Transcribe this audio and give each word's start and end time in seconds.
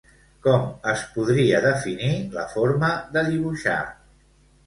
Com 0.45 0.63
es 0.93 1.01
podria 1.17 1.59
definir 1.65 2.09
la 2.37 2.45
forma 2.53 2.89
de 3.17 3.23
dibuixar? 3.27 3.79